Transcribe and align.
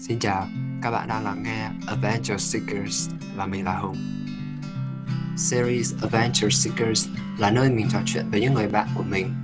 Xin 0.00 0.18
chào, 0.18 0.48
các 0.82 0.90
bạn 0.90 1.08
đang 1.08 1.24
lắng 1.24 1.42
nghe 1.42 1.70
Adventure 1.86 2.38
Seekers 2.38 3.10
và 3.36 3.46
mình 3.46 3.64
là 3.64 3.78
Hùng. 3.78 3.96
Series 5.36 5.94
Adventure 6.02 6.48
Seekers 6.50 7.08
là 7.38 7.50
nơi 7.50 7.70
mình 7.70 7.86
trò 7.92 7.98
chuyện 8.06 8.30
với 8.30 8.40
những 8.40 8.54
người 8.54 8.68
bạn 8.68 8.88
của 8.94 9.02
mình, 9.02 9.34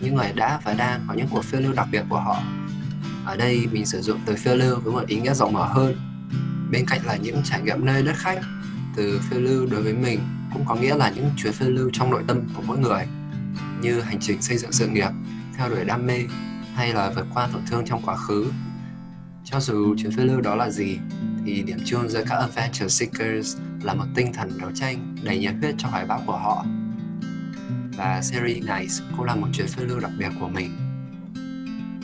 những 0.00 0.14
người 0.14 0.32
đã 0.32 0.60
và 0.64 0.74
đang 0.74 1.04
có 1.08 1.14
những 1.14 1.28
cuộc 1.30 1.44
phiêu 1.44 1.60
lưu 1.60 1.72
đặc 1.72 1.88
biệt 1.92 2.02
của 2.08 2.20
họ. 2.20 2.42
Ở 3.24 3.36
đây 3.36 3.66
mình 3.72 3.86
sử 3.86 4.00
dụng 4.00 4.20
từ 4.26 4.34
phiêu 4.36 4.56
lưu 4.56 4.80
với 4.80 4.92
một 4.92 5.06
ý 5.06 5.20
nghĩa 5.20 5.34
rộng 5.34 5.52
mở 5.52 5.66
hơn. 5.66 5.96
Bên 6.70 6.86
cạnh 6.86 7.00
là 7.06 7.16
những 7.16 7.42
trải 7.44 7.62
nghiệm 7.62 7.84
nơi 7.84 8.02
đất 8.02 8.16
khách, 8.16 8.40
từ 8.96 9.20
phiêu 9.30 9.40
lưu 9.40 9.66
đối 9.70 9.82
với 9.82 9.92
mình 9.92 10.20
cũng 10.52 10.64
có 10.64 10.74
nghĩa 10.74 10.94
là 10.94 11.10
những 11.10 11.30
chuyến 11.36 11.52
phiêu 11.52 11.70
lưu 11.70 11.90
trong 11.92 12.10
nội 12.10 12.24
tâm 12.26 12.40
của 12.54 12.62
mỗi 12.66 12.78
người, 12.78 13.06
như 13.80 14.00
hành 14.00 14.20
trình 14.20 14.42
xây 14.42 14.58
dựng 14.58 14.72
sự 14.72 14.88
nghiệp, 14.88 15.10
theo 15.56 15.68
đuổi 15.68 15.84
đam 15.84 16.06
mê 16.06 16.24
hay 16.74 16.92
là 16.92 17.10
vượt 17.10 17.26
qua 17.34 17.48
tổn 17.52 17.62
thương 17.70 17.84
trong 17.86 18.02
quá 18.02 18.16
khứ 18.16 18.50
cho 19.50 19.60
dù 19.60 19.94
chuyến 19.98 20.12
phiêu 20.12 20.26
lưu 20.26 20.40
đó 20.40 20.54
là 20.54 20.70
gì, 20.70 20.98
thì 21.44 21.62
điểm 21.62 21.78
chung 21.84 22.08
giữa 22.08 22.24
các 22.28 22.36
Adventure 22.36 22.88
Seekers 22.88 23.56
là 23.82 23.94
một 23.94 24.04
tinh 24.14 24.32
thần 24.32 24.58
đấu 24.60 24.70
tranh 24.74 25.16
đầy 25.22 25.38
nhiệt 25.38 25.54
huyết 25.60 25.74
cho 25.78 25.88
hoài 25.88 26.06
bão 26.06 26.22
của 26.26 26.36
họ. 26.36 26.64
Và 27.96 28.22
series 28.22 28.64
này 28.64 28.86
cũng 29.16 29.24
là 29.24 29.34
một 29.34 29.46
chuyến 29.52 29.66
phiêu 29.66 29.86
lưu 29.86 30.00
đặc 30.00 30.10
biệt 30.18 30.28
của 30.40 30.48
mình. 30.48 30.70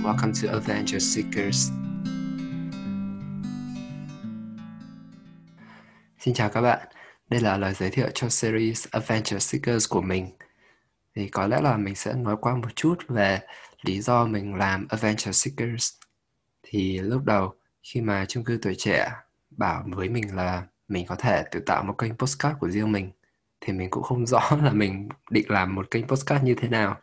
Welcome 0.04 0.32
to 0.42 0.52
Adventure 0.52 0.98
Seekers. 0.98 1.70
Xin 6.18 6.34
chào 6.34 6.48
các 6.48 6.60
bạn, 6.60 6.88
đây 7.30 7.40
là 7.40 7.56
lời 7.56 7.74
giới 7.74 7.90
thiệu 7.90 8.08
cho 8.14 8.28
series 8.28 8.86
Adventure 8.90 9.38
Seekers 9.38 9.88
của 9.88 10.02
mình. 10.02 10.26
Thì 11.16 11.28
có 11.28 11.46
lẽ 11.46 11.60
là 11.60 11.76
mình 11.76 11.94
sẽ 11.94 12.12
nói 12.12 12.36
qua 12.40 12.54
một 12.56 12.76
chút 12.76 12.94
về 13.08 13.40
lý 13.82 14.00
do 14.00 14.26
mình 14.26 14.54
làm 14.54 14.86
Adventure 14.88 15.32
Seekers 15.32 15.90
thì 16.62 16.98
lúc 16.98 17.24
đầu, 17.24 17.54
khi 17.82 18.00
mà 18.00 18.24
chung 18.28 18.44
cư 18.44 18.58
tuổi 18.62 18.74
trẻ, 18.78 19.10
bảo 19.50 19.84
với 19.86 20.08
mình 20.08 20.36
là 20.36 20.66
mình 20.88 21.06
có 21.06 21.14
thể 21.16 21.44
tự 21.50 21.60
tạo 21.60 21.84
một 21.84 21.94
kênh 21.98 22.16
postcard 22.16 22.58
của 22.58 22.70
riêng 22.70 22.92
mình, 22.92 23.10
thì 23.60 23.72
mình 23.72 23.90
cũng 23.90 24.02
không 24.02 24.26
rõ 24.32 24.40
là 24.62 24.72
mình 24.72 25.08
định 25.30 25.50
làm 25.50 25.74
một 25.74 25.90
kênh 25.90 26.06
postcard 26.06 26.44
như 26.44 26.54
thế 26.54 26.68
nào. 26.68 26.96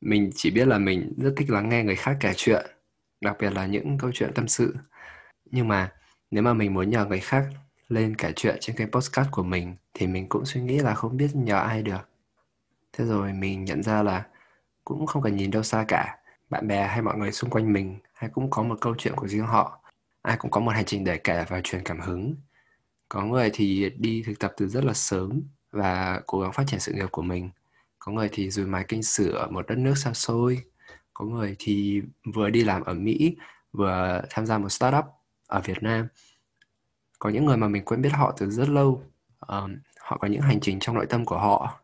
Mình 0.00 0.30
chỉ 0.34 0.50
biết 0.50 0.68
là 0.68 0.78
mình 0.78 1.14
rất 1.16 1.34
thích 1.36 1.50
lắng 1.50 1.68
nghe 1.68 1.84
người 1.84 1.96
khác 1.96 2.16
kể 2.20 2.32
chuyện, 2.36 2.66
đặc 3.20 3.36
biệt 3.40 3.52
là 3.52 3.66
những 3.66 3.98
câu 3.98 4.10
chuyện 4.14 4.32
tâm 4.34 4.48
sự. 4.48 4.76
Nhưng 5.50 5.68
mà 5.68 5.92
nếu 6.30 6.42
mà 6.42 6.54
mình 6.54 6.74
muốn 6.74 6.90
nhờ 6.90 7.04
người 7.04 7.20
khác 7.20 7.46
lên 7.88 8.16
kể 8.16 8.32
chuyện 8.36 8.56
trên 8.60 8.76
kênh 8.76 8.90
postcard 8.90 9.30
của 9.30 9.42
mình, 9.42 9.76
thì 9.94 10.06
mình 10.06 10.28
cũng 10.28 10.46
suy 10.46 10.60
nghĩ 10.60 10.78
là 10.78 10.94
không 10.94 11.16
biết 11.16 11.30
nhờ 11.34 11.58
ai 11.58 11.82
được. 11.82 12.08
Thế 12.92 13.04
rồi 13.04 13.32
mình 13.32 13.64
nhận 13.64 13.82
ra 13.82 14.02
là 14.02 14.26
cũng 14.84 15.06
không 15.06 15.22
cần 15.22 15.36
nhìn 15.36 15.50
đâu 15.50 15.62
xa 15.62 15.84
cả, 15.88 16.18
bạn 16.50 16.68
bè 16.68 16.86
hay 16.86 17.02
mọi 17.02 17.16
người 17.18 17.32
xung 17.32 17.50
quanh 17.50 17.72
mình 17.72 17.98
ai 18.22 18.30
cũng 18.30 18.50
có 18.50 18.62
một 18.62 18.78
câu 18.80 18.94
chuyện 18.98 19.14
của 19.16 19.28
riêng 19.28 19.46
họ. 19.46 19.80
Ai 20.22 20.36
cũng 20.36 20.50
có 20.50 20.60
một 20.60 20.70
hành 20.70 20.84
trình 20.84 21.04
để 21.04 21.18
kể 21.18 21.44
và 21.48 21.60
truyền 21.64 21.82
cảm 21.84 22.00
hứng. 22.00 22.34
Có 23.08 23.22
người 23.24 23.50
thì 23.54 23.90
đi 23.96 24.22
thực 24.26 24.38
tập 24.38 24.52
từ 24.56 24.68
rất 24.68 24.84
là 24.84 24.92
sớm 24.92 25.42
và 25.70 26.20
cố 26.26 26.40
gắng 26.40 26.52
phát 26.52 26.64
triển 26.66 26.80
sự 26.80 26.92
nghiệp 26.92 27.06
của 27.10 27.22
mình. 27.22 27.50
Có 27.98 28.12
người 28.12 28.28
thì 28.32 28.50
dùi 28.50 28.66
mái 28.66 28.84
kinh 28.88 29.02
sử 29.02 29.32
ở 29.32 29.46
một 29.50 29.66
đất 29.68 29.78
nước 29.78 29.98
xa 29.98 30.12
xôi. 30.12 30.62
Có 31.14 31.24
người 31.24 31.56
thì 31.58 32.02
vừa 32.34 32.50
đi 32.50 32.64
làm 32.64 32.84
ở 32.84 32.94
mỹ 32.94 33.36
vừa 33.72 34.22
tham 34.30 34.46
gia 34.46 34.58
một 34.58 34.68
startup 34.68 35.04
ở 35.46 35.60
việt 35.60 35.82
nam. 35.82 36.06
Có 37.18 37.30
những 37.30 37.44
người 37.44 37.56
mà 37.56 37.68
mình 37.68 37.84
quen 37.84 38.02
biết 38.02 38.12
họ 38.12 38.34
từ 38.38 38.50
rất 38.50 38.68
lâu. 38.68 39.02
Um, 39.40 39.76
họ 40.00 40.16
có 40.16 40.28
những 40.28 40.42
hành 40.42 40.60
trình 40.60 40.78
trong 40.80 40.94
nội 40.94 41.06
tâm 41.06 41.24
của 41.24 41.38
họ. 41.38 41.80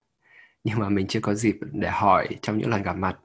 Nhưng 0.65 0.79
mà 0.79 0.89
mình 0.89 1.07
chưa 1.07 1.21
có 1.21 1.35
dịp 1.35 1.59
để 1.73 1.89
hỏi 1.91 2.29
trong 2.43 2.59
những 2.59 2.71
lần 2.71 2.83
gặp 2.83 2.97
mặt 2.97 3.19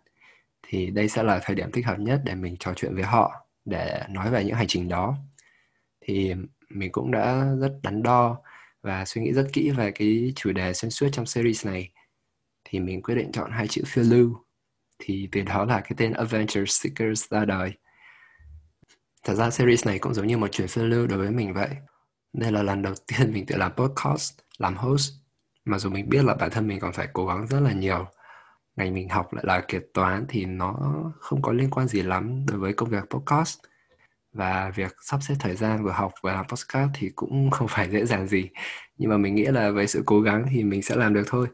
thì 0.73 0.89
đây 0.91 1.09
sẽ 1.09 1.23
là 1.23 1.39
thời 1.43 1.55
điểm 1.55 1.71
thích 1.71 1.85
hợp 1.85 1.99
nhất 1.99 2.21
để 2.25 2.35
mình 2.35 2.55
trò 2.59 2.73
chuyện 2.75 2.95
với 2.95 3.03
họ, 3.03 3.47
để 3.65 4.03
nói 4.09 4.31
về 4.31 4.43
những 4.43 4.55
hành 4.55 4.67
trình 4.67 4.89
đó. 4.89 5.17
Thì 6.01 6.33
mình 6.69 6.91
cũng 6.91 7.11
đã 7.11 7.45
rất 7.59 7.71
đắn 7.83 8.03
đo 8.03 8.37
và 8.81 9.05
suy 9.05 9.21
nghĩ 9.21 9.33
rất 9.33 9.47
kỹ 9.53 9.69
về 9.69 9.91
cái 9.91 10.33
chủ 10.35 10.51
đề 10.51 10.73
xuyên 10.73 10.89
suốt 10.89 11.09
trong 11.11 11.25
series 11.25 11.65
này. 11.65 11.89
Thì 12.63 12.79
mình 12.79 13.01
quyết 13.01 13.15
định 13.15 13.31
chọn 13.31 13.51
hai 13.51 13.67
chữ 13.67 13.81
phiêu 13.85 14.03
lưu. 14.03 14.45
Thì 14.99 15.29
từ 15.31 15.41
đó 15.41 15.65
là 15.65 15.81
cái 15.81 15.91
tên 15.97 16.13
Adventure 16.13 16.65
Seekers 16.65 17.31
ra 17.31 17.45
đời. 17.45 17.73
Thật 19.23 19.33
ra 19.33 19.49
series 19.49 19.87
này 19.87 19.99
cũng 19.99 20.13
giống 20.13 20.27
như 20.27 20.37
một 20.37 20.51
chuyến 20.51 20.67
phiêu 20.67 20.85
lưu 20.85 21.07
đối 21.07 21.17
với 21.17 21.31
mình 21.31 21.53
vậy. 21.53 21.69
Đây 22.33 22.51
là 22.51 22.63
lần 22.63 22.81
đầu 22.81 22.93
tiên 23.07 23.33
mình 23.33 23.45
tự 23.45 23.55
làm 23.55 23.71
podcast, 23.75 24.33
làm 24.57 24.75
host. 24.75 25.11
Mặc 25.65 25.77
dù 25.77 25.89
mình 25.89 26.09
biết 26.09 26.25
là 26.25 26.35
bản 26.35 26.49
thân 26.49 26.67
mình 26.67 26.79
còn 26.79 26.93
phải 26.93 27.07
cố 27.13 27.25
gắng 27.25 27.47
rất 27.47 27.59
là 27.59 27.71
nhiều 27.73 28.07
ngành 28.75 28.93
mình 28.93 29.09
học 29.09 29.33
lại 29.33 29.43
là 29.47 29.61
kế 29.67 29.79
toán 29.93 30.25
thì 30.29 30.45
nó 30.45 30.75
không 31.19 31.41
có 31.41 31.51
liên 31.51 31.69
quan 31.69 31.87
gì 31.87 32.01
lắm 32.01 32.45
đối 32.45 32.59
với 32.59 32.73
công 32.73 32.89
việc 32.89 33.03
podcast. 33.09 33.59
Và 34.33 34.71
việc 34.75 34.95
sắp 35.01 35.19
xếp 35.23 35.35
thời 35.39 35.55
gian 35.55 35.83
vừa 35.83 35.91
học 35.91 36.13
vừa 36.23 36.31
làm 36.31 36.47
podcast 36.47 36.89
thì 36.93 37.09
cũng 37.15 37.49
không 37.51 37.67
phải 37.67 37.89
dễ 37.89 38.05
dàng 38.05 38.27
gì. 38.27 38.49
Nhưng 38.97 39.09
mà 39.09 39.17
mình 39.17 39.35
nghĩ 39.35 39.45
là 39.45 39.71
với 39.71 39.87
sự 39.87 40.03
cố 40.05 40.21
gắng 40.21 40.45
thì 40.51 40.63
mình 40.63 40.81
sẽ 40.81 40.95
làm 40.95 41.13
được 41.13 41.23
thôi. 41.27 41.47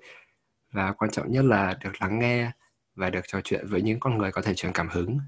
Và 0.71 0.91
quan 0.91 1.11
trọng 1.11 1.31
nhất 1.31 1.45
là 1.45 1.77
được 1.83 2.01
lắng 2.01 2.19
nghe 2.19 2.51
và 2.95 3.09
được 3.09 3.21
trò 3.27 3.41
chuyện 3.43 3.67
với 3.67 3.81
những 3.81 3.99
con 3.99 4.17
người 4.17 4.31
có 4.31 4.41
thể 4.41 4.53
truyền 4.55 4.73
cảm 4.73 4.89
hứng. 4.89 5.19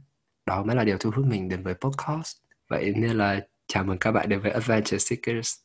Đó 0.45 0.63
mới 0.63 0.75
là 0.75 0.83
điều 0.83 0.97
thu 0.97 1.11
hút 1.15 1.25
mình 1.25 1.49
đến 1.49 1.63
với 1.63 1.73
podcast. 1.73 2.37
Vậy 2.69 2.93
nên 2.97 3.17
là 3.17 3.39
chào 3.67 3.83
mừng 3.83 3.97
các 3.97 4.11
bạn 4.11 4.29
đến 4.29 4.41
với 4.41 4.51
Adventure 4.51 4.97
Seekers. 4.97 5.55